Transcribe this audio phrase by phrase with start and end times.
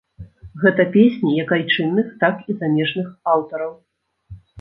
[0.61, 3.71] Гэта песні як айчынных, так і замежных аўтараў.